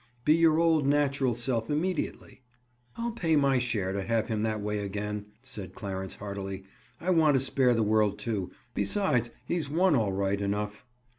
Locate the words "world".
7.83-8.17